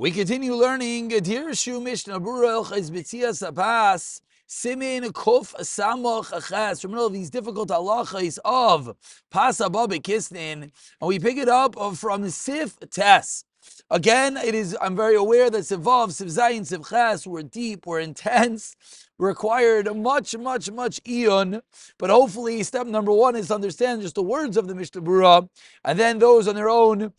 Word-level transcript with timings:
We 0.00 0.12
continue 0.12 0.54
learning 0.54 1.10
Dirshu 1.10 1.82
Mishnah 1.82 2.20
Berurah 2.20 2.64
Elchais 2.64 2.90
Betzias 2.90 3.46
Hapas 3.46 4.22
Siman 4.48 5.12
Kuf 5.12 5.54
Samoch 5.56 6.32
Achas. 6.32 6.80
From 6.80 6.94
all 6.94 7.08
of 7.08 7.12
these 7.12 7.28
difficult 7.28 7.68
halachas 7.68 8.38
of 8.42 8.96
Pas 9.30 9.58
Kisnin, 9.58 10.62
and 10.62 10.72
we 11.02 11.18
pick 11.18 11.36
it 11.36 11.50
up 11.50 11.76
from 11.98 12.30
Sif 12.30 12.78
Tes. 12.90 13.44
Again, 13.90 14.38
it 14.38 14.54
is. 14.54 14.74
I'm 14.80 14.96
very 14.96 15.16
aware 15.16 15.50
that 15.50 15.64
Sivav, 15.64 16.08
Siv 16.08 16.28
Zayin, 16.28 16.60
Siv 16.60 16.88
Ches 16.88 17.26
were 17.26 17.42
deep, 17.42 17.86
were 17.86 18.00
intense, 18.00 18.76
required 19.18 19.94
much, 19.94 20.34
much, 20.34 20.70
much 20.70 20.98
eon. 21.06 21.60
But 21.98 22.08
hopefully, 22.08 22.62
step 22.62 22.86
number 22.86 23.12
one 23.12 23.36
is 23.36 23.48
to 23.48 23.54
understand 23.54 24.00
just 24.00 24.14
the 24.14 24.22
words 24.22 24.56
of 24.56 24.66
the 24.66 24.74
Mishnah 24.74 25.02
Berurah, 25.02 25.46
and 25.84 25.98
then 25.98 26.20
those 26.20 26.48
on 26.48 26.54
their 26.54 26.70
own 26.70 27.12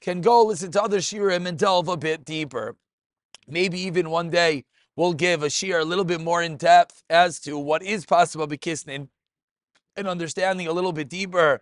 can 0.00 0.20
go 0.20 0.44
listen 0.44 0.70
to 0.72 0.82
other 0.82 0.98
shirim 0.98 1.46
and 1.46 1.58
delve 1.58 1.88
a 1.88 1.96
bit 1.96 2.24
deeper. 2.24 2.76
Maybe 3.46 3.80
even 3.80 4.10
one 4.10 4.30
day 4.30 4.64
we'll 4.96 5.14
give 5.14 5.42
a 5.42 5.50
shir 5.50 5.78
a 5.78 5.84
little 5.84 6.04
bit 6.04 6.20
more 6.20 6.42
in 6.42 6.56
depth 6.56 7.02
as 7.08 7.40
to 7.40 7.58
what 7.58 7.82
is 7.82 8.04
possible 8.04 8.46
bekisnin 8.46 9.08
and 9.96 10.08
understanding 10.08 10.66
a 10.66 10.72
little 10.72 10.92
bit 10.92 11.08
deeper 11.08 11.60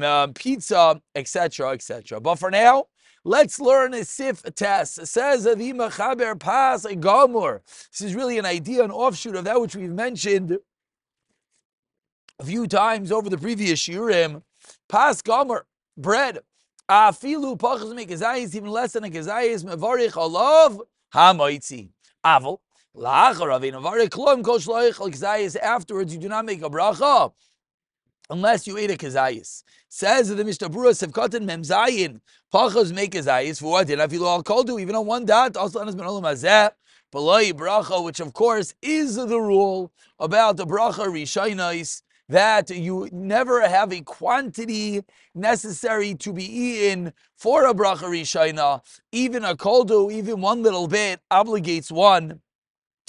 uh, 0.00 0.28
pizza, 0.28 1.00
etc., 1.14 1.70
etc. 1.70 2.20
But 2.20 2.36
for 2.36 2.50
now, 2.50 2.86
let's 3.24 3.60
learn 3.60 3.94
a 3.94 4.04
sif 4.04 4.42
test. 4.54 5.06
Says 5.06 5.44
the 5.44 5.54
mechaber 5.54 6.38
pas 6.38 6.84
a 6.84 6.96
gamur. 6.96 7.60
This 7.90 8.00
is 8.00 8.14
really 8.14 8.38
an 8.38 8.46
idea, 8.46 8.84
an 8.84 8.90
offshoot 8.90 9.36
of 9.36 9.44
that 9.44 9.60
which 9.60 9.76
we've 9.76 9.90
mentioned 9.90 10.58
a 12.38 12.44
few 12.44 12.66
times 12.66 13.12
over 13.12 13.28
the 13.28 13.38
previous 13.38 13.80
shirim. 13.80 14.42
Pas 14.88 15.22
gamur, 15.22 15.62
bread. 15.96 16.40
Afilu 16.90 17.56
pachas 17.56 17.94
mekazayis, 17.94 18.54
even 18.54 18.70
less 18.70 18.92
than 18.92 19.04
a 19.04 19.08
kazayis, 19.08 19.64
mevarich 19.64 20.12
alav 20.12 20.80
ha'moitzi. 21.14 21.88
Aval, 22.22 22.58
la'achar 22.94 23.54
avin 23.54 23.72
avarich 23.72 24.10
klom 24.10 24.44
kol 24.44 24.58
shloich 24.58 25.00
al 25.00 25.08
kazayis, 25.08 25.56
afterwards 25.56 26.12
you 26.12 26.20
do 26.20 26.28
not 26.28 26.44
make 26.44 26.60
a 26.62 26.68
bracha, 26.68 27.32
unless 28.28 28.66
you 28.66 28.76
ate 28.76 28.90
a 28.90 28.96
kazayis. 28.98 29.62
Says 29.88 30.28
the 30.28 30.44
Mishnah 30.44 30.68
Berurah 30.68 30.90
Sevkatan 30.90 31.46
Memzayin, 31.46 32.20
pachas 32.52 32.92
make 32.92 33.12
kazayis, 33.12 33.60
for 33.60 33.70
what 33.70 33.86
did 33.86 33.98
Afilu 33.98 34.26
al 34.26 34.42
kol 34.42 34.62
do, 34.62 34.78
even 34.78 34.94
on 34.94 35.06
one 35.06 35.24
dot, 35.24 35.56
also 35.56 35.80
on 35.80 35.86
his 35.86 35.96
ben 35.96 36.04
olam 36.04 36.24
hazeh, 36.24 36.70
Balai 37.14 37.54
bracha, 37.54 38.04
which 38.04 38.20
of 38.20 38.34
course 38.34 38.74
is 38.82 39.14
the 39.14 39.40
rule 39.40 39.90
about 40.18 40.58
the 40.58 40.66
bracha 40.66 41.06
rishaynais, 41.06 42.02
that 42.28 42.70
you 42.70 43.08
never 43.12 43.66
have 43.68 43.92
a 43.92 44.00
quantity 44.00 45.02
necessary 45.34 46.14
to 46.14 46.32
be 46.32 46.44
eaten 46.44 47.12
for 47.36 47.66
a 47.66 47.74
bracha 47.74 48.04
rishayna. 48.04 48.80
Even 49.12 49.44
a 49.44 49.54
koldo, 49.54 50.10
even 50.12 50.40
one 50.40 50.62
little 50.62 50.88
bit, 50.88 51.20
obligates 51.30 51.90
one 51.90 52.40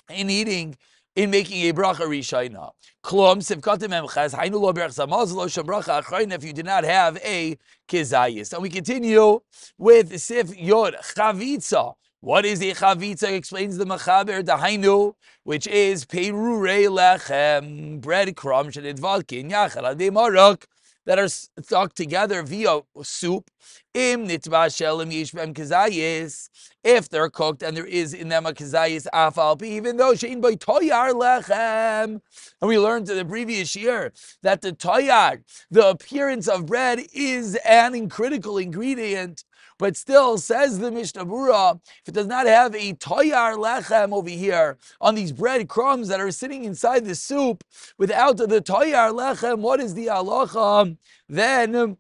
in 0.10 0.30
eating 0.30 0.76
in 1.16 1.32
making 1.32 1.70
a 1.70 1.74
bracha 1.74 2.02
rishayna. 2.02 2.72
Klom 3.04 3.38
sivkatim 3.38 3.90
emches 3.90 4.34
hainu 4.34 4.60
lo 4.60 4.74
berach 4.74 4.90
samaz 4.90 5.34
lo 5.34 5.46
shabracha 5.46 6.04
achrein 6.04 6.34
if 6.34 6.44
you 6.44 6.52
did 6.52 6.66
not 6.66 6.84
have 6.84 7.18
a 7.24 7.58
kizayis. 7.88 8.54
And 8.54 8.62
we 8.62 8.70
continue 8.70 9.40
with 9.78 10.20
sif 10.20 10.56
yod 10.58 10.96
chavitza. 11.16 11.94
What 12.22 12.46
is 12.46 12.62
a 12.62 12.74
chavitza? 12.74 13.32
Explains 13.32 13.78
the 13.78 13.86
Machaber 13.86 14.44
Dahainu, 14.44 15.14
which 15.44 15.68
is 15.68 16.06
perure 16.06 16.90
lechem, 16.90 18.02
bread 18.02 18.36
crumbs, 18.36 18.78
and 18.78 18.86
shedidvalkin 18.86 19.52
yachal 19.52 19.96
marok 20.12 20.64
that 21.06 21.20
are 21.20 21.28
stuck 21.28 21.94
together 21.94 22.42
via 22.42 22.82
soup. 23.04 23.52
Im 23.94 24.28
nitba 24.28 24.68
shelim 24.68 25.14
yishbem 25.14 25.54
kazayis. 25.54 26.50
If 26.84 27.10
they're 27.10 27.30
cooked 27.30 27.62
and 27.62 27.78
there 27.78 27.86
is 27.86 28.14
in 28.14 28.30
them 28.30 28.46
a 28.46 28.54
kazayis 28.54 29.06
afal, 29.14 29.62
even 29.62 29.98
though 29.98 30.14
shein 30.14 30.42
by 30.42 30.56
toyar 30.56 31.14
lechem. 31.14 32.22
And 32.60 32.68
we 32.68 32.80
learned 32.80 33.10
in 33.10 33.18
the 33.18 33.26
previous 33.26 33.76
year 33.76 34.14
that 34.42 34.62
the 34.62 34.74
toyar, 34.74 35.44
the 35.70 35.90
appearance 35.90 36.48
of 36.48 36.66
bread, 36.66 37.02
is 37.14 37.56
an 37.66 38.10
critical 38.10 38.58
ingredient 38.58 39.44
but 39.78 39.96
still, 39.96 40.38
says 40.38 40.80
the 40.80 40.92
Mishnah 40.92 41.26
Berurah, 41.26 41.80
if 42.02 42.10
it 42.10 42.14
does 42.14 42.28
not 42.28 42.48
have 42.48 42.76
a 42.76 42.94
toyar 42.94 43.58
lechem 43.58 44.14
over 44.14 44.30
here 44.30 44.78
on 45.02 45.16
these 45.16 45.32
bread 45.32 45.68
crumbs 45.68 46.08
that 46.08 46.20
are 46.20 46.32
sitting 46.32 46.66
inside 46.66 47.06
the 47.06 47.16
soup, 47.16 47.64
without 47.98 48.38
the 48.38 48.48
toyar 48.48 49.14
lechem, 49.14 49.60
what 49.60 49.80
is 49.80 49.94
the 49.94 50.08
halacha? 50.08 50.98
Then 51.28 51.98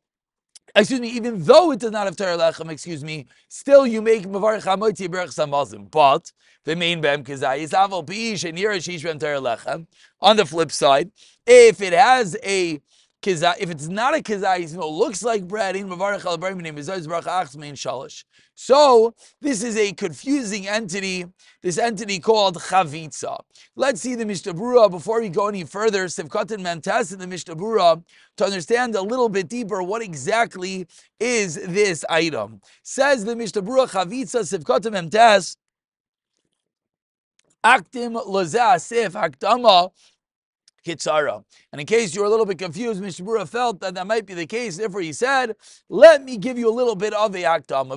excuse 0.76 1.00
me, 1.00 1.10
even 1.10 1.44
though 1.44 1.72
it 1.72 1.80
does 1.80 1.92
not 1.92 2.06
have 2.06 2.16
Toyar 2.16 2.38
Lechem, 2.38 2.70
excuse 2.70 3.04
me, 3.04 3.26
still 3.48 3.88
you 3.88 4.02
make 4.02 4.24
Mavar 4.24 4.62
Chamoiti 4.62 5.08
Berach 5.08 5.34
Samazim. 5.34 5.90
But 5.90 6.32
the 6.66 6.76
main 6.76 7.02
Bem 7.02 7.24
Kazai 7.24 7.60
is 7.60 7.72
Aval 7.72 8.06
Pish 8.06 8.44
and 8.44 8.58
Yirashish 8.58 9.04
Ben 9.04 9.20
Torah 9.20 9.40
Lechem. 9.40 9.88
On 10.22 10.36
the 10.36 10.46
flip 10.46 10.72
side, 10.72 11.12
if 11.48 11.82
it 11.82 11.94
has 11.94 12.36
a 12.44 12.82
if 13.28 13.70
it's 13.70 13.88
not 13.88 14.16
a 14.16 14.22
kizayis, 14.22 14.74
you 14.74 14.78
oh, 14.78 14.82
know, 14.82 14.90
looks 14.90 15.24
like 15.24 15.48
bread, 15.48 15.76
in 15.76 15.90
So 18.56 19.16
this 19.42 19.64
is 19.64 19.78
a 19.78 19.94
confusing 19.94 20.68
entity, 20.68 21.26
this 21.62 21.78
entity 21.78 22.20
called 22.20 22.58
chavitza. 22.58 23.40
Let's 23.76 24.02
see 24.02 24.16
the 24.16 24.26
Mishnah 24.26 24.54
before 24.90 25.22
we 25.22 25.30
go 25.30 25.48
any 25.48 25.64
further, 25.64 26.06
Sivkatan 26.06 26.62
Mantas 26.62 27.14
in 27.14 27.20
the 27.20 27.28
Mishnah 27.28 27.56
to 27.56 28.46
understand 28.46 28.96
a 28.96 29.02
little 29.02 29.30
bit 29.30 29.50
deeper 29.50 29.82
what 29.82 30.02
exactly 30.02 30.86
is 31.20 31.56
this 31.56 32.06
item. 32.10 32.62
Says 32.84 33.26
the 33.26 33.36
Mishnah 33.36 33.64
chavitza 33.64 34.42
Sivkatan 34.44 34.94
Mantas, 34.94 35.58
Aktim 37.66 38.24
Lazah 38.28 38.80
Sif 38.80 39.14
Hakdama 39.14 39.90
Kitzara. 40.86 41.44
And 41.72 41.82
in 41.82 41.88
case 41.88 42.14
you're 42.16 42.26
a 42.26 42.30
little 42.30 42.46
bit 42.46 42.60
confused, 42.60 43.02
Mishnah 43.02 43.26
Berurah 43.26 43.48
felt 43.48 43.80
that 43.82 43.96
that 43.96 44.06
might 44.08 44.26
be 44.26 44.34
the 44.34 44.46
case. 44.46 44.78
Therefore, 44.78 45.02
he 45.02 45.12
said, 45.14 45.56
let 45.90 46.24
me 46.24 46.38
give 46.38 46.58
you 46.58 46.70
a 46.70 46.72
little 46.72 46.96
bit 46.96 47.14
of 47.14 47.34
the 47.34 47.44
a 47.44 47.60
akdam. 47.60 47.90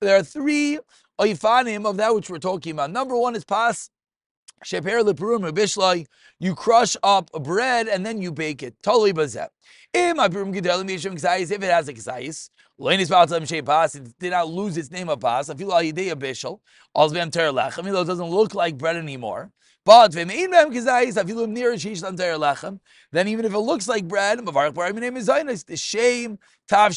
There 0.00 0.16
are 0.16 0.22
three 0.22 0.78
oifanim 1.20 1.86
of 1.86 1.96
that 1.98 2.14
which 2.14 2.30
we're 2.30 2.38
talking 2.38 2.72
about. 2.72 2.90
Number 2.90 3.16
one 3.16 3.34
is 3.36 3.44
pas 3.44 3.90
Sheper 4.64 5.02
lepurum 5.04 5.50
bishlai. 5.52 6.06
You 6.38 6.54
crush 6.54 6.96
up 7.02 7.30
bread 7.32 7.88
and 7.88 8.06
then 8.06 8.22
you 8.22 8.32
bake 8.32 8.62
it. 8.62 8.74
Totally 8.82 9.12
bazet. 9.12 9.48
If 9.92 10.18
it 11.62 11.70
has 11.70 11.88
a 11.88 11.92
it 11.92 12.50
did 12.78 14.30
not 14.30 14.48
lose 14.48 14.76
its 14.76 14.90
name 14.90 15.08
of 15.08 15.20
pas. 15.20 15.48
Even 15.48 15.68
though 15.68 15.78
it 18.00 18.06
doesn't 18.06 18.30
look 18.30 18.54
like 18.54 18.76
bread 18.76 18.96
anymore. 18.96 19.50
But 19.84 20.12
then 20.12 20.30
even 20.32 20.52
if 23.44 23.52
it 23.52 23.58
looks 23.58 23.88
like 23.88 24.08
bread, 24.08 24.44
the 24.44 25.76
shame 25.76 26.38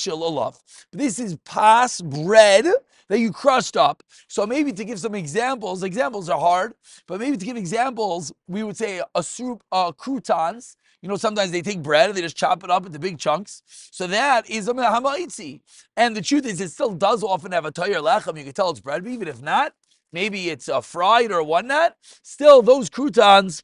olav. 0.07 0.57
This 0.91 1.19
is 1.19 1.37
pas 1.45 2.01
bread 2.01 2.65
that 3.07 3.19
you 3.19 3.31
crushed 3.31 3.77
up. 3.77 4.01
So 4.27 4.47
maybe 4.47 4.73
to 4.73 4.83
give 4.83 4.99
some 4.99 5.15
examples, 5.15 5.83
examples 5.83 6.29
are 6.29 6.39
hard, 6.39 6.73
but 7.07 7.19
maybe 7.19 7.37
to 7.37 7.45
give 7.45 7.57
examples, 7.57 8.33
we 8.47 8.63
would 8.63 8.77
say 8.77 9.01
a 9.13 9.21
soup, 9.21 9.63
uh, 9.71 9.91
croutons. 9.91 10.75
You 11.01 11.07
know, 11.07 11.15
sometimes 11.15 11.51
they 11.51 11.61
take 11.61 11.81
bread 11.81 12.09
and 12.09 12.17
they 12.17 12.21
just 12.21 12.35
chop 12.35 12.63
it 12.63 12.69
up 12.69 12.85
into 12.85 12.99
big 12.99 13.17
chunks. 13.17 13.63
So 13.91 14.05
that 14.07 14.49
is 14.49 14.67
a 14.67 14.73
hamaitzi. 14.73 15.61
And 15.95 16.15
the 16.15 16.21
truth 16.21 16.45
is, 16.45 16.59
it 16.59 16.71
still 16.71 16.93
does 16.93 17.23
often 17.23 17.53
have 17.53 17.65
a 17.65 17.71
tayar 17.71 18.03
lechem. 18.03 18.37
You 18.37 18.43
can 18.43 18.53
tell 18.53 18.69
it's 18.69 18.81
bread, 18.81 19.03
but 19.03 19.11
even 19.11 19.27
if 19.27 19.41
not, 19.41 19.73
maybe 20.11 20.49
it's 20.49 20.67
a 20.67 20.81
fried 20.81 21.31
or 21.31 21.43
whatnot, 21.43 21.95
still 22.21 22.61
those 22.61 22.89
croutons 22.89 23.63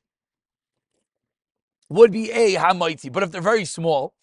would 1.90 2.12
be 2.12 2.32
a 2.32 2.56
hamaiti. 2.56 3.12
But 3.12 3.24
if 3.24 3.32
they're 3.32 3.42
very 3.42 3.66
small, 3.66 4.14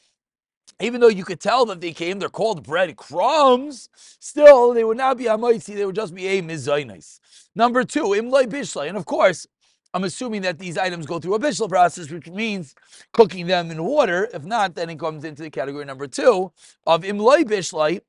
even 0.80 1.00
though 1.00 1.08
you 1.08 1.24
could 1.24 1.40
tell 1.40 1.66
that 1.66 1.80
they 1.80 1.92
came, 1.92 2.18
they're 2.18 2.28
called 2.28 2.64
bread 2.64 2.96
crumbs, 2.96 3.88
still 3.94 4.72
they 4.72 4.84
would 4.84 4.96
not 4.96 5.18
be 5.18 5.24
hamaiti, 5.24 5.74
they 5.74 5.84
would 5.84 5.96
just 5.96 6.14
be 6.14 6.26
a 6.26 6.42
mizaynais. 6.42 7.20
Number 7.54 7.84
two, 7.84 8.14
imlay 8.14 8.46
bishlay. 8.46 8.88
And 8.88 8.96
of 8.96 9.04
course, 9.04 9.46
I'm 9.94 10.04
assuming 10.04 10.42
that 10.42 10.58
these 10.58 10.78
items 10.78 11.06
go 11.06 11.18
through 11.18 11.34
a 11.34 11.38
bishla 11.38 11.68
process, 11.68 12.10
which 12.10 12.28
means 12.28 12.74
cooking 13.12 13.46
them 13.46 13.70
in 13.70 13.84
water. 13.84 14.28
If 14.32 14.44
not, 14.44 14.74
then 14.74 14.88
it 14.88 14.98
comes 14.98 15.24
into 15.24 15.42
the 15.42 15.50
category 15.50 15.84
number 15.84 16.06
two 16.06 16.50
of 16.86 17.02
imlay 17.02 17.44
bishlay, 17.44 18.00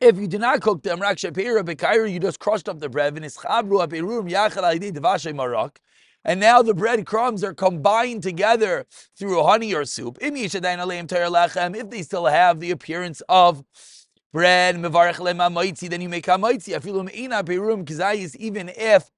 if 0.00 0.18
you 0.18 0.26
do 0.26 0.38
not 0.38 0.62
cook 0.62 0.82
them, 0.82 1.00
Rakshapira, 1.00 1.62
Bekaira, 1.62 2.10
you 2.10 2.18
just 2.20 2.38
crushed 2.38 2.70
up 2.70 2.80
the 2.80 2.88
bread, 2.88 3.14
and 6.24 6.40
now 6.40 6.62
the 6.62 6.74
bread 6.74 7.06
crumbs 7.06 7.44
are 7.44 7.52
combined 7.52 8.22
together 8.22 8.86
through 9.14 9.42
honey 9.42 9.74
or 9.74 9.84
soup. 9.84 10.16
If 10.20 11.90
they 11.90 12.02
still 12.02 12.26
have 12.26 12.60
the 12.60 12.70
appearance 12.70 13.20
of 13.28 13.62
bread, 14.32 14.76
then 14.76 16.00
you 16.00 16.08
make 16.08 16.26
hamaitzi. 16.26 18.36
Even 18.38 18.70
if 18.74 19.10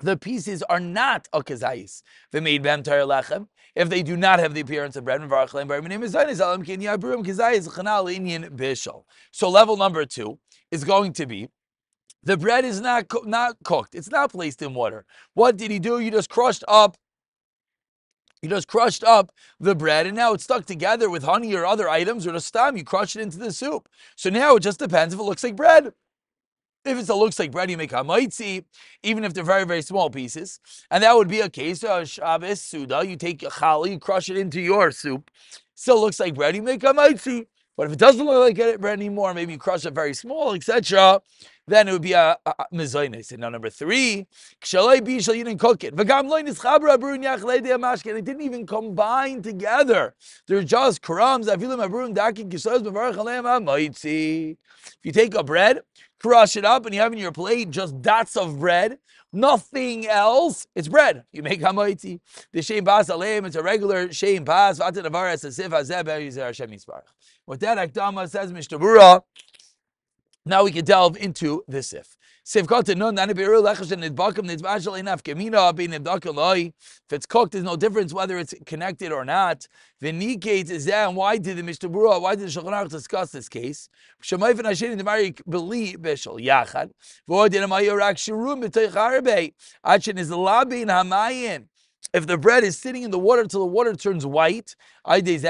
the 0.00 0.16
pieces 0.16 0.62
are 0.64 0.80
not 0.80 1.28
a 1.32 1.42
kazayis. 1.42 2.02
They 2.32 2.40
made 2.40 2.62
bem 2.62 2.82
lechem. 2.82 3.48
If 3.74 3.88
they 3.88 4.02
do 4.02 4.16
not 4.16 4.38
have 4.38 4.54
the 4.54 4.60
appearance 4.60 4.96
of 4.96 5.04
bread, 5.04 5.20
so 9.30 9.50
level 9.50 9.76
number 9.76 10.04
two 10.04 10.38
is 10.70 10.84
going 10.84 11.12
to 11.12 11.26
be 11.26 11.48
the 12.24 12.36
bread 12.36 12.64
is 12.64 12.80
not 12.80 13.06
not 13.24 13.56
cooked. 13.64 13.94
It's 13.94 14.10
not 14.10 14.32
placed 14.32 14.60
in 14.62 14.74
water. 14.74 15.04
What 15.34 15.56
did 15.56 15.70
he 15.70 15.78
do? 15.78 16.00
You 16.00 16.10
just 16.10 16.28
crushed 16.28 16.64
up 16.66 16.96
you 18.42 18.48
just 18.48 18.68
crushed 18.68 19.02
up 19.02 19.32
the 19.58 19.74
bread 19.74 20.06
and 20.06 20.14
now 20.16 20.32
it's 20.32 20.44
stuck 20.44 20.64
together 20.64 21.10
with 21.10 21.24
honey 21.24 21.54
or 21.54 21.66
other 21.66 21.88
items 21.88 22.26
or 22.26 22.32
the 22.32 22.40
stam. 22.40 22.76
You 22.76 22.84
crush 22.84 23.16
it 23.16 23.22
into 23.22 23.38
the 23.38 23.52
soup. 23.52 23.88
So 24.16 24.30
now 24.30 24.56
it 24.56 24.60
just 24.60 24.78
depends 24.78 25.12
if 25.12 25.20
it 25.20 25.24
looks 25.24 25.42
like 25.42 25.56
bread. 25.56 25.92
If 26.88 27.08
it 27.08 27.14
looks 27.14 27.38
like 27.38 27.52
bread, 27.52 27.70
you 27.70 27.76
make 27.76 27.90
hamaitzi, 27.90 28.64
even 29.02 29.24
if 29.24 29.34
they're 29.34 29.44
very, 29.44 29.64
very 29.64 29.82
small 29.82 30.10
pieces. 30.10 30.60
And 30.90 31.02
that 31.02 31.14
would 31.16 31.28
be 31.28 31.40
a 31.40 31.50
case 31.50 31.84
of 31.84 32.08
Shabbos 32.08 32.62
Suda. 32.62 33.06
You 33.06 33.16
take 33.16 33.42
a 33.42 33.46
challah, 33.46 33.90
you 33.90 33.98
crush 33.98 34.30
it 34.30 34.36
into 34.36 34.60
your 34.60 34.90
soup. 34.90 35.30
Still 35.74 36.00
looks 36.00 36.20
like 36.20 36.34
bread, 36.34 36.56
you 36.56 36.62
make 36.62 36.80
hamaitzi. 36.80 37.46
But 37.76 37.86
if 37.86 37.92
it 37.92 37.98
doesn't 38.00 38.26
look 38.26 38.58
like 38.58 38.80
bread 38.80 38.98
anymore, 38.98 39.34
maybe 39.34 39.52
you 39.52 39.58
crush 39.58 39.86
it 39.86 39.94
very 39.94 40.14
small, 40.14 40.54
etc 40.54 41.20
then 41.68 41.88
it 41.88 41.92
would 41.92 42.02
be 42.02 42.12
a, 42.12 42.36
a, 42.44 42.54
mezainis. 42.72 43.30
And 43.30 43.40
now 43.40 43.50
number 43.50 43.70
three, 43.70 44.26
bishal, 44.62 45.36
you 45.36 45.44
didn't 45.44 45.58
cook 45.58 45.84
it. 45.84 45.94
V'gam. 45.94 46.28
It 48.18 48.24
didn't 48.24 48.42
even 48.42 48.66
combine 48.66 49.42
together. 49.42 50.14
They're 50.46 50.62
just 50.62 51.02
crumbs. 51.02 51.48
If 51.48 51.60
you 55.04 55.12
take 55.12 55.34
a 55.34 55.44
bread, 55.44 55.80
crush 56.18 56.56
it 56.56 56.64
up, 56.64 56.86
and 56.86 56.94
you 56.94 57.00
have 57.00 57.12
in 57.12 57.18
your 57.18 57.32
plate 57.32 57.70
just 57.70 58.00
dots 58.02 58.36
of 58.36 58.58
bread, 58.58 58.98
nothing 59.32 60.06
else, 60.06 60.66
it's 60.74 60.88
bread. 60.88 61.24
You 61.32 61.42
make 61.42 61.60
hamaitzi. 61.60 62.20
The 62.52 62.62
shem 62.62 62.84
pas 62.84 63.08
aleim, 63.08 63.46
it's 63.46 63.56
a 63.56 63.62
regular 63.62 64.12
shem 64.12 64.44
pas. 64.44 64.78
V'atin 64.78 65.04
avar 65.04 65.28
es 65.28 65.44
asif 65.44 65.68
hazeh 65.68 66.04
be'yizer 66.04 66.46
Hashem 66.46 66.70
yisbarach. 66.70 67.02
With 67.46 67.60
that, 67.60 67.78
Akdama 67.78 68.28
says, 68.28 68.52
Mishnah 68.52 68.78
Berurah, 68.78 69.22
now 70.48 70.64
we 70.64 70.72
can 70.72 70.84
delve 70.84 71.16
into 71.18 71.62
this 71.68 71.92
if. 71.92 72.16
If 72.54 72.62
it's 77.10 77.26
cooked, 77.26 77.52
there's 77.52 77.64
no 77.64 77.76
difference 77.76 78.12
whether 78.14 78.38
it's 78.38 78.54
connected 78.64 79.12
or 79.12 79.24
not. 79.26 79.66
The 80.00 80.12
V'niket 80.12 80.70
is 80.70 80.86
that, 80.86 81.08
and 81.08 81.16
why 81.16 81.36
did 81.36 81.58
the 81.58 81.62
Mishnah 81.62 81.90
why 81.90 82.34
did 82.36 82.48
the 82.48 82.60
Shulchan 82.60 82.72
Aruch 82.72 82.88
discuss 82.88 83.32
this 83.32 83.48
case? 83.50 83.90
The 84.30 84.38
yachad. 86.38 86.90
If 92.14 92.26
the 92.26 92.38
bread 92.38 92.64
is 92.64 92.78
sitting 92.78 93.02
in 93.02 93.10
the 93.10 93.18
water 93.18 93.44
till 93.44 93.60
the 93.60 93.66
water 93.66 93.94
turns 93.94 94.24
white, 94.24 94.74
this 95.06 95.44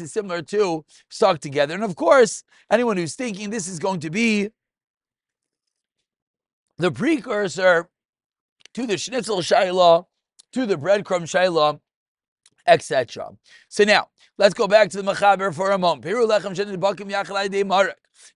is 0.00 0.12
similar 0.12 0.42
to 0.42 0.84
stuck 1.08 1.38
together. 1.40 1.74
And 1.74 1.82
of 1.82 1.96
course, 1.96 2.44
anyone 2.70 2.98
who's 2.98 3.14
thinking 3.14 3.50
this 3.50 3.68
is 3.68 3.78
going 3.78 4.00
to 4.00 4.10
be 4.10 4.50
the 6.76 6.90
precursor 6.90 7.88
to 8.74 8.86
the 8.86 8.98
schnitzel 8.98 9.38
shayla, 9.38 10.06
to 10.52 10.66
the 10.66 10.76
breadcrumb 10.76 11.22
shayla, 11.22 11.80
etc. 12.66 13.30
So 13.68 13.84
now, 13.84 14.08
let's 14.36 14.54
go 14.54 14.68
back 14.68 14.90
to 14.90 15.00
the 15.00 15.12
Machaber 15.12 15.54
for 15.54 15.70
a 15.70 15.78
moment. 15.78 16.04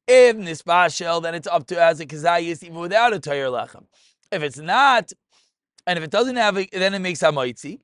If 0.08 0.36
nispashel, 0.36 1.22
then 1.22 1.34
it's 1.34 1.46
up 1.46 1.66
to 1.66 1.80
as 1.82 2.00
a 2.00 2.06
kazayis 2.06 2.62
even 2.64 2.76
without 2.76 3.12
a 3.12 3.20
tayr 3.20 3.50
lechem. 3.50 3.84
If 4.32 4.42
it's 4.42 4.58
not, 4.58 5.12
and 5.86 5.98
if 5.98 6.04
it 6.04 6.10
doesn't 6.10 6.36
have 6.36 6.56
it, 6.56 6.70
then 6.72 6.94
it 6.94 6.98
makes 7.00 7.20
hamaitzi. 7.20 7.80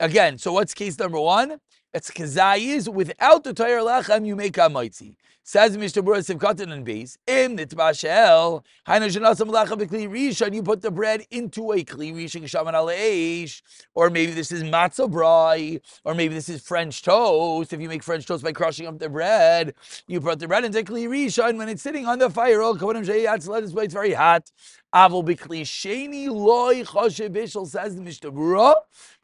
Again, 0.00 0.38
so 0.38 0.52
what's 0.52 0.74
case 0.74 0.98
number 0.98 1.20
one? 1.20 1.58
It's 1.94 2.10
kazayis 2.10 2.92
without 2.92 3.44
the 3.44 3.54
tayr 3.54 3.80
lechem, 3.82 4.26
you 4.26 4.36
make 4.36 4.54
hamaitzi. 4.54 5.16
Says 5.48 5.78
Mishnah 5.78 6.02
Berurah 6.02 6.26
Sivkatan 6.26 6.72
and 6.72 6.84
Beis, 6.84 7.18
Im 7.28 7.56
nitbashel, 7.56 8.64
hainu 8.84 9.06
shenasam 9.06 9.48
lechem 9.48 9.78
b'kli 9.80 10.08
rishon, 10.10 10.52
you 10.52 10.60
put 10.60 10.82
the 10.82 10.90
bread 10.90 11.24
into 11.30 11.70
a 11.70 11.84
kli 11.84 12.12
rishon 12.12 12.48
shaman 12.48 12.74
aleish, 12.74 13.62
or 13.94 14.10
maybe 14.10 14.32
this 14.32 14.50
is 14.50 14.64
matzah 14.64 15.08
brei, 15.08 15.80
or 16.02 16.16
maybe 16.16 16.34
this 16.34 16.48
is 16.48 16.60
French 16.60 17.00
toast. 17.04 17.72
If 17.72 17.80
you 17.80 17.88
make 17.88 18.02
French 18.02 18.26
toast 18.26 18.42
by 18.42 18.50
crushing 18.50 18.88
up 18.88 18.98
the 18.98 19.08
bread, 19.08 19.74
you 20.08 20.20
put 20.20 20.40
the 20.40 20.48
bread 20.48 20.64
into 20.64 20.82
kli 20.82 21.06
rishon 21.06 21.58
when 21.58 21.68
it's 21.68 21.80
sitting 21.80 22.06
on 22.06 22.18
the 22.18 22.28
fire. 22.28 22.60
Oh, 22.60 22.74
it's 22.74 23.92
very 23.92 24.14
hot. 24.14 24.50
Avol 24.92 25.24
b'kli 25.24 25.60
sheni 25.62 26.28
loy 26.28 26.82
choshe 26.82 27.28
bishul 27.28 27.68
says 27.68 27.94
the 27.94 28.02
Mishnah 28.02 28.32
Berurah. 28.32 28.74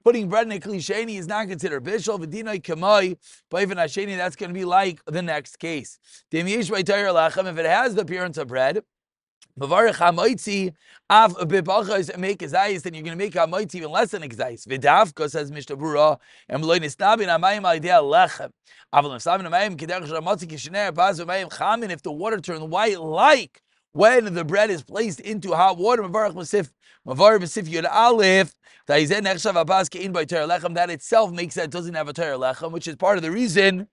Putting 0.04 0.28
bread 0.28 0.46
in 0.46 0.52
a 0.52 0.58
klisheni 0.58 1.16
is 1.16 1.28
not 1.28 1.48
considered 1.48 1.84
bishul. 1.84 2.18
V'dinay 2.18 2.60
kamay, 2.60 3.16
but 3.48 3.62
even 3.62 3.78
sheni, 3.78 4.16
that's 4.16 4.36
going 4.36 4.50
to 4.50 4.54
be 4.54 4.64
like 4.64 5.00
the 5.06 5.22
next 5.22 5.58
case. 5.58 5.98
If 6.30 7.58
it 7.58 7.66
has 7.66 7.94
the 7.94 8.02
appearance 8.02 8.38
of 8.38 8.48
bread, 8.48 8.82
Mavarich 9.58 9.96
ha'moitzi 9.96 10.72
av 11.10 11.36
bibachos 11.36 12.08
and 12.08 12.22
make 12.22 12.38
zayis, 12.38 12.82
then 12.82 12.94
you're 12.94 13.02
going 13.02 13.18
to 13.18 13.22
make 13.22 13.34
ha'moitzi 13.34 13.74
even 13.74 13.90
less 13.90 14.12
than 14.12 14.22
a 14.22 14.28
zayis. 14.28 14.66
V'davka 14.66 15.28
says 15.30 15.52
Mishnah 15.52 15.76
Berurah, 15.76 16.18
and 16.48 16.64
loy 16.64 16.78
nistabin 16.78 17.26
ha'mayim 17.26 17.62
alidei 17.62 18.00
lechem. 18.02 18.50
Aval 18.94 19.10
nistabin 19.10 19.42
ha'mayim 19.42 19.76
kederach 19.76 20.08
shamotzi 20.08 20.46
kishnei 20.46 20.94
baz 20.94 21.18
ha'mayim 21.18 21.50
chamin. 21.50 21.90
If 21.90 22.00
the 22.02 22.12
water 22.12 22.38
turns 22.38 22.62
white 22.62 22.98
like 22.98 23.60
when 23.92 24.32
the 24.32 24.42
bread 24.42 24.70
is 24.70 24.82
placed 24.82 25.20
into 25.20 25.52
hot 25.52 25.76
water, 25.76 26.02
Mavarich 26.02 26.32
Masif, 26.32 26.70
Mavar 27.06 27.38
Masif 27.38 27.68
Yud 27.68 27.86
Aleph, 27.90 28.54
that 28.86 29.00
itself 30.90 31.30
makes 31.30 31.54
that 31.56 31.70
doesn't 31.70 31.94
have 31.94 32.08
a 32.08 32.14
Toyar 32.14 32.38
Lechem, 32.38 32.72
which 32.72 32.88
is 32.88 32.96
part 32.96 33.18
of 33.18 33.22
the 33.22 33.30
reason 33.30 33.86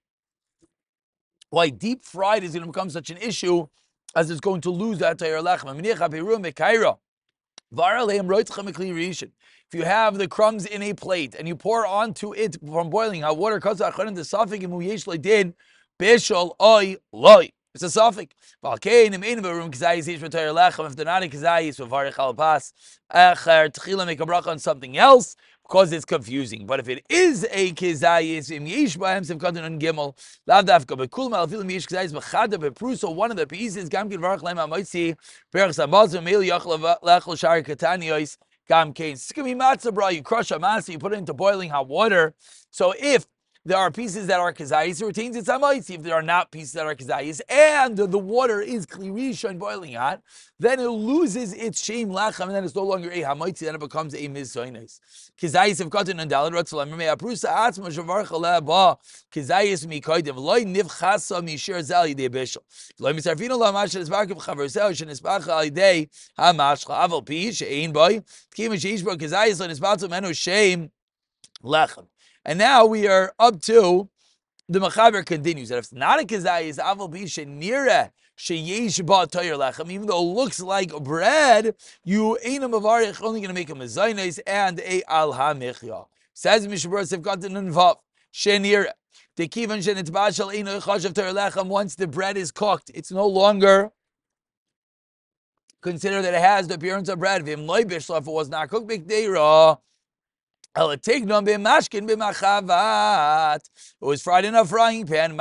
why 1.49 1.69
deep 1.69 2.03
fried 2.03 2.43
is 2.43 2.51
going 2.51 2.63
to 2.63 2.67
become 2.67 2.89
such 2.89 3.09
an 3.09 3.17
issue 3.17 3.67
as 4.15 4.29
it's 4.29 4.39
going 4.39 4.61
to 4.61 4.69
lose 4.71 4.99
that 4.99 5.17
Toyar 5.17 5.43
Lechem. 5.43 5.77
If 9.71 9.75
you 9.75 9.83
have 9.83 10.17
the 10.17 10.27
crumbs 10.27 10.65
in 10.65 10.81
a 10.81 10.93
plate 10.93 11.35
and 11.37 11.47
you 11.47 11.55
pour 11.55 11.85
onto 11.85 12.33
it 12.33 12.57
from 12.65 12.89
boiling 12.89 13.21
hot 13.21 13.37
water, 13.37 13.59
bishol 15.99 16.55
oy 16.61 16.95
loy. 17.11 17.49
It's 17.75 17.83
a 17.83 17.89
suffix. 17.89 18.33
If 18.63 18.81
they're 18.81 19.09
not 19.09 19.23
in 21.23 21.29
kazayis 21.29 21.77
v'varich 21.77 22.17
al 22.17 22.33
pas, 22.33 22.73
echer 23.13 23.69
tchila 23.71 24.05
make 24.07 24.19
a 24.19 24.25
bracha 24.25 24.47
on 24.47 24.57
something 24.57 24.97
else 24.97 25.35
because 25.69 25.91
it's 25.93 26.05
confusing. 26.05 26.65
But 26.65 26.79
if 26.79 26.89
it 26.89 27.05
is 27.09 27.47
a 27.51 27.71
kizayis 27.73 28.51
im 28.51 28.65
yish 28.65 28.97
b'hem 28.97 29.23
sev 29.23 29.37
kadon 29.37 29.63
on 29.65 29.79
gimel 29.79 30.17
lav 30.47 30.65
dafka 30.65 30.97
bekul 30.97 31.29
mal 31.29 31.47
fil 31.47 31.63
yish 31.63 31.87
kizayis 31.87 32.11
b'chada 32.11 32.55
b'pruso 32.55 33.13
one 33.13 33.29
of 33.29 33.37
the 33.37 33.45
pieces 33.45 33.87
gam 33.87 34.09
kin 34.09 34.19
varich 34.19 34.41
leim 34.41 34.57
amoitzi 34.57 35.15
berach 35.53 35.75
samaz 35.77 36.17
v'meil 36.17 36.43
yachal 36.47 36.99
lechol 37.03 37.37
shar 37.37 37.61
katanios 37.61 38.37
gam 38.67 38.93
kain. 38.93 39.15
Going 39.35 39.59
matzah 39.59 39.93
brei. 39.93 40.15
You 40.15 40.23
crush 40.23 40.49
a 40.51 40.59
matzah, 40.59 40.89
you 40.89 40.99
put 40.99 41.13
it 41.13 41.17
into 41.17 41.33
boiling 41.33 41.69
hot 41.69 41.87
water. 41.87 42.33
So 42.71 42.93
if 42.99 43.27
there 43.65 43.77
are 43.77 43.91
pieces 43.91 44.27
that 44.27 44.39
are 44.39 44.53
kazayis, 44.53 45.01
it 45.01 45.05
retains 45.05 45.35
its 45.35 45.49
amaitzi. 45.49 45.95
If 45.95 46.03
there 46.03 46.15
are 46.15 46.21
not 46.21 46.51
pieces 46.51 46.73
that 46.73 46.85
are 46.85 46.95
kazayis, 46.95 47.41
and 47.49 47.97
the 47.97 48.17
water 48.17 48.61
is 48.61 48.85
klirisha 48.85 49.49
and 49.49 49.59
boiling 49.59 49.93
hot, 49.93 50.21
then 50.59 50.79
it 50.79 50.87
loses 50.87 51.53
its 51.53 51.83
shame 51.83 52.09
lachem, 52.09 52.43
and 52.45 52.55
then 52.55 52.63
it's 52.63 52.75
no 52.75 52.83
longer 52.83 53.09
a 53.11 53.21
hamaitzi, 53.21 53.59
then 53.59 53.75
it 53.75 53.79
becomes 53.79 54.13
a 54.13 54.27
mizoines. 54.29 54.99
Kazayis 55.39 55.79
have 55.79 55.89
gotten 55.89 56.19
and 56.19 56.31
dalad 56.31 56.51
ratzalam 56.51 56.95
me 56.97 57.05
aprusa 57.05 57.49
atzma 57.49 57.87
shavar 57.87 58.25
chala 58.25 58.65
ba 58.65 58.97
kazayis 59.31 59.85
mi 59.85 60.01
koidim 60.01 60.35
loy 60.35 60.63
nivchasa 60.63 61.43
mi 61.43 61.57
shir 61.57 61.81
zal 61.81 62.07
yidei 62.07 62.29
bishul 62.29 62.63
loy 62.99 63.13
misarfino 63.13 63.57
la 63.57 63.71
mash 63.71 63.91
nisbach 63.91 64.27
b'chaver 64.27 64.69
sel 64.69 64.91
shenisbach 64.91 65.47
al 65.47 65.69
yidei 65.69 66.09
hamashcha 66.37 66.97
aval 67.05 67.25
pi 67.25 67.51
she'ein 67.51 67.91
boy 67.91 68.19
kima 68.55 68.75
sheishbo 68.75 69.15
kazayis 69.17 69.59
lo 69.59 69.67
nisbach 69.67 70.09
menu 70.09 70.33
shame 70.33 70.91
lechem. 71.63 72.07
And 72.45 72.57
now 72.57 72.85
we 72.85 73.07
are 73.07 73.33
up 73.37 73.61
to 73.63 74.09
the 74.67 74.79
Machaber 74.79 75.25
continues 75.25 75.69
that 75.69 75.77
if 75.77 75.85
it's 75.85 75.93
not 75.93 76.21
a 76.21 76.25
kazayis, 76.25 76.77
aval 76.77 77.11
bisha 77.11 77.45
nira 77.45 78.11
ba 78.39 79.27
toyer 79.27 79.57
lechem, 79.57 79.91
even 79.91 80.07
though 80.07 80.21
it 80.21 80.33
looks 80.33 80.61
like 80.61 80.91
bread, 81.03 81.75
you 82.05 82.37
ain't 82.43 82.63
a 82.63 82.69
mavarich 82.69 83.21
only 83.21 83.41
going 83.41 83.49
to 83.49 83.53
make 83.53 83.69
a 83.69 83.73
mezainis 83.73 84.39
and 84.47 84.79
a 84.79 85.03
al 85.11 85.33
hamichya. 85.33 86.05
Says 86.33 86.67
Mishnah 86.67 86.89
Berurah 86.89 87.17
Sefkat 87.17 87.43
Nunvav 87.43 87.97
shenira. 88.33 88.91
Tekivan 89.37 89.79
shenitbashal 89.79 90.53
ino 90.53 90.79
chashav 90.79 91.13
toyer 91.13 91.33
lechem. 91.33 91.67
Once 91.67 91.95
the 91.95 92.07
bread 92.07 92.37
is 92.37 92.51
cooked, 92.51 92.91
it's 92.93 93.11
no 93.11 93.27
longer 93.27 93.91
consider 95.81 96.21
that 96.21 96.33
it 96.33 96.41
has 96.41 96.67
the 96.67 96.75
appearance 96.75 97.09
of 97.09 97.19
bread. 97.19 97.43
Vim 97.43 97.61
loibish, 97.61 98.15
if 98.15 98.27
it 98.27 98.31
was 98.31 98.47
not 98.49 98.69
cooked, 98.69 98.87
it 100.81 101.05
was 104.01 104.21
fried 104.21 104.45
in 104.45 104.55
a 104.55 104.63
frying 104.65 105.05
pan. 105.05 105.35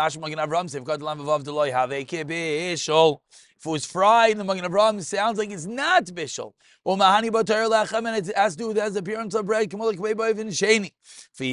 Kibishol. 2.06 3.20
If 3.56 3.66
it 3.66 3.70
was 3.70 3.86
fried 3.86 4.32
in 4.32 4.38
the 4.38 4.44
Magen 4.44 4.64
Avraham, 4.64 5.00
sounds 5.02 5.38
like 5.38 5.50
it's 5.50 5.66
not 5.66 6.06
bishul. 6.06 6.54
Well, 6.88 6.96
mahani 6.96 7.28
batar 7.28 7.68
lechem, 7.68 8.08
and 8.08 8.16
it 8.26 8.34
has 8.34 8.56
to 8.56 8.58
do 8.60 8.68
with 8.68 8.76
the 8.94 8.98
appearance 8.98 9.34
of 9.34 9.44
bread. 9.44 9.68
Kamolik 9.68 9.98
beiboiv 9.98 10.38
and 10.40 10.48
sheni. 10.48 10.92
So 11.34 11.44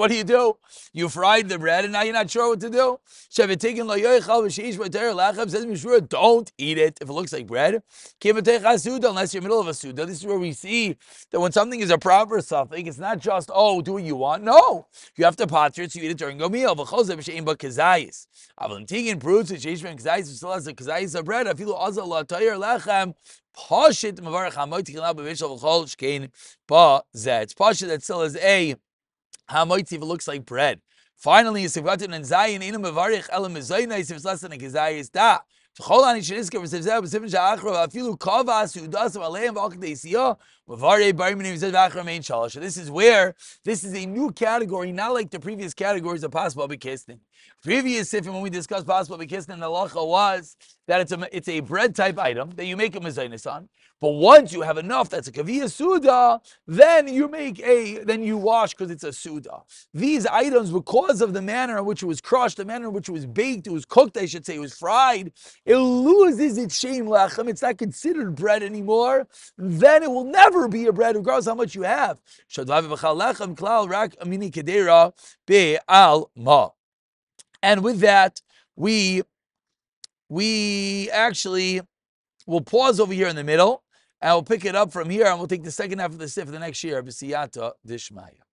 what 0.00 0.10
do 0.10 0.14
you 0.14 0.24
do? 0.24 0.58
You 0.92 1.08
fried 1.08 1.48
the 1.48 1.58
bread, 1.58 1.84
and 1.84 1.94
now 1.94 2.02
you're 2.02 2.12
not 2.12 2.28
sure 2.28 2.50
what 2.50 2.60
to 2.60 2.68
do. 2.68 3.00
Shavitikin 3.30 3.86
lo 3.86 3.96
yoichal 3.96 4.44
v'sheish 4.44 4.76
batar 4.76 5.14
lechem 5.14 5.48
says 5.48 5.64
Mishra, 5.64 6.02
don't 6.02 6.52
eat 6.58 6.76
it 6.76 6.98
if 7.00 7.08
it 7.08 7.12
looks 7.12 7.32
like 7.32 7.46
bread. 7.46 7.82
Unless 8.22 8.84
you're 8.84 8.96
in 8.96 9.02
the 9.02 9.40
middle 9.40 9.60
of 9.60 9.68
a 9.68 9.72
suda. 9.72 10.04
This 10.04 10.18
is 10.18 10.26
where 10.26 10.38
we 10.38 10.52
see 10.52 10.98
that 11.30 11.40
when 11.40 11.52
something 11.52 11.80
is 11.80 11.88
a 11.88 11.96
proper 11.96 12.42
something, 12.42 12.86
it's 12.86 12.98
not 12.98 13.18
just 13.18 13.50
oh, 13.50 13.80
do 13.80 13.94
what 13.94 14.02
you 14.02 14.16
want. 14.16 14.42
No, 14.42 14.88
you 15.16 15.24
have 15.24 15.36
to 15.36 15.46
posture 15.46 15.84
it 15.84 15.92
so 15.92 16.00
you 16.00 16.04
eat 16.04 16.10
it 16.10 16.18
during 16.18 16.38
a 16.42 16.50
meal. 16.50 16.76
V'chozev 16.76 17.16
b'shein 17.16 17.46
b'kazayis. 17.46 18.26
Avalantigin 18.60 19.18
proves 19.18 19.48
that 19.48 19.60
sheish 19.60 19.82
ben 19.82 19.96
kazayis 19.96 20.66
a 20.68 20.74
kazayis 20.74 21.18
of 21.18 21.24
bread. 21.24 21.46
Afilu 21.46 21.74
azal 21.80 21.93
mavarach 24.20 24.54
v'chol. 24.54 25.82
It's 27.42 27.54
pashit 27.54 27.86
that 27.88 28.02
still 28.02 28.22
has 28.22 28.36
a 28.36 28.76
hamoyti 29.50 29.92
if 29.92 30.02
it 30.02 30.04
looks 30.04 30.26
like 30.28 30.44
bread. 30.44 30.80
Finally, 31.16 31.64
Sivgatin 31.64 32.12
and 32.14 32.24
Zayin 32.24 32.62
in 32.62 32.74
a 32.74 32.78
Mavarich 32.78 33.28
Elam 33.30 33.54
Zaynais 33.54 34.10
if 34.10 34.16
it's 34.16 34.24
less 34.24 34.40
than 34.40 34.52
a 34.52 34.56
Kazayis 34.56 35.10
da. 35.10 35.38
Chol 35.80 36.04
ani 36.04 36.20
sheniska 36.20 36.60
v'sevzeh 36.60 37.00
b'sivin 37.02 37.30
sha'achra 37.30 37.88
v'afilu 37.88 38.16
kavas 38.18 38.76
u'das 38.76 39.16
v'aleim 39.16 39.54
v'akdeisiyah 39.54 40.36
v'varei 40.36 40.36
This 40.66 40.78
is 42.78 42.90
where, 42.90 43.34
this 43.64 43.84
is 43.84 43.94
a 43.94 44.06
new 44.06 44.30
category, 44.30 44.92
not 44.92 45.12
like 45.12 45.30
the 45.30 45.38
previous 45.38 45.74
categories 45.74 46.24
of 46.24 46.30
possible 46.30 46.66
bekisnin. 46.66 47.18
Previous 47.62 48.10
sifim, 48.10 48.32
when 48.32 48.40
we 48.40 48.48
discussed 48.48 48.86
possible 48.86 49.18
bekisnin, 49.18 49.60
the 49.60 49.66
halacha 49.66 50.06
was 50.06 50.56
that 50.86 51.02
it's 51.02 51.12
a, 51.12 51.36
it's 51.36 51.48
a 51.48 51.60
bread 51.60 51.94
type 51.94 52.18
item 52.18 52.50
that 52.52 52.64
you 52.64 52.78
make 52.78 52.96
a 52.96 53.00
mezainis 53.00 53.50
on. 53.50 53.68
But 54.00 54.10
once 54.10 54.52
you 54.52 54.60
have 54.62 54.76
enough, 54.76 55.08
that's 55.08 55.28
a 55.28 55.32
kaviyah 55.32 55.70
suda, 55.70 56.40
then 56.66 57.08
you 57.08 57.26
make 57.28 57.58
a, 57.60 58.04
then 58.04 58.22
you 58.22 58.36
wash 58.36 58.74
because 58.74 58.90
it's 58.90 59.04
a 59.04 59.12
suda. 59.12 59.62
These 59.94 60.26
items, 60.26 60.70
because 60.70 61.22
of 61.22 61.32
the 61.32 61.40
manner 61.40 61.78
in 61.78 61.86
which 61.86 62.02
it 62.02 62.06
was 62.06 62.20
crushed, 62.20 62.58
the 62.58 62.66
manner 62.66 62.88
in 62.88 62.92
which 62.92 63.08
it 63.08 63.12
was 63.12 63.24
baked, 63.24 63.66
it 63.66 63.70
was 63.70 63.86
cooked, 63.86 64.18
I 64.18 64.26
should 64.26 64.44
say, 64.44 64.56
it 64.56 64.60
was 64.60 64.74
fried, 64.74 65.32
it 65.64 65.76
loses 65.76 66.58
its 66.58 66.78
shame 66.78 67.06
lechem. 67.06 67.48
It's 67.48 67.62
not 67.62 67.78
considered 67.78 68.34
bread 68.34 68.62
anymore. 68.62 69.26
Then 69.56 70.02
it 70.02 70.10
will 70.10 70.24
never 70.54 70.68
be 70.68 70.86
a 70.86 70.92
bread, 70.92 71.16
regardless 71.16 71.46
how 71.46 71.54
much 71.54 71.74
you 71.74 71.82
have. 71.82 72.20
And 77.62 77.82
with 77.82 78.00
that, 78.00 78.40
we 78.76 79.22
we 80.28 81.10
actually 81.10 81.80
will 82.46 82.60
pause 82.60 83.00
over 83.00 83.12
here 83.12 83.28
in 83.28 83.36
the 83.36 83.44
middle 83.44 83.82
and 84.20 84.34
we'll 84.34 84.42
pick 84.42 84.64
it 84.64 84.74
up 84.74 84.92
from 84.92 85.10
here 85.10 85.26
and 85.26 85.38
we'll 85.38 85.46
take 85.46 85.62
the 85.62 85.70
second 85.70 85.98
half 85.98 86.10
of 86.10 86.18
the 86.18 86.28
sif 86.28 86.46
for 86.46 86.50
the 86.50 86.58
next 86.58 86.82
year. 86.82 87.02
Dishmaya. 87.02 88.40